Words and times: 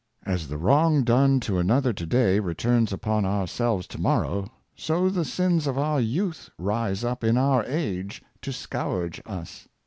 ""As 0.33 0.47
the 0.47 0.57
wrong 0.57 1.03
done 1.03 1.39
to 1.41 1.59
another 1.59 1.93
to 1.93 2.05
day 2.07 2.39
returns 2.39 2.91
upon 2.91 3.23
ouselves 3.23 3.85
to 3.89 4.01
morrow, 4.01 4.47
so 4.75 5.09
the 5.09 5.23
sins 5.23 5.67
of 5.67 5.77
our 5.77 5.99
youth 6.01 6.49
rise 6.57 7.03
up 7.03 7.23
in 7.23 7.37
our 7.37 7.63
age 7.65 8.23
to 8.41 8.51
scourge 8.51 9.21
us. 9.27 9.67